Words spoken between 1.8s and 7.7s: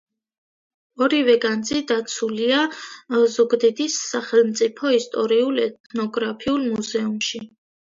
დაცულია ზუგდიდის სახელმწიფო ისტორიულ-ეთნოგრაფიულ მუზეუმში.